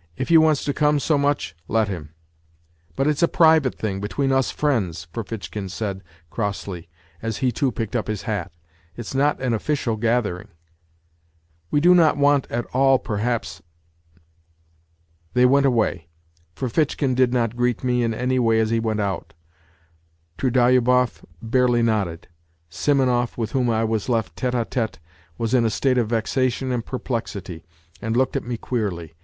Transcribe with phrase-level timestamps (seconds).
[0.18, 2.10] "If he wants to come so much, let him.""
[2.96, 6.90] But it's a private thing, between us friends," Ferfitchkin said crossly,
[7.22, 8.52] as he, too, picked up his hat."
[8.98, 10.48] It's not an official gathering.""
[11.70, 13.62] We do not want at all, perhaps..."
[15.32, 16.08] They went away.
[16.54, 19.32] Ferfitchkin did not greet me in any way as he went out,
[20.36, 22.28] Trudolyubov barely nodded.
[22.68, 24.96] Simonov, with whom I was left tete d tSte,
[25.38, 27.64] was in a state of vexation and perplexity,
[28.02, 29.14] and looked at me queerly.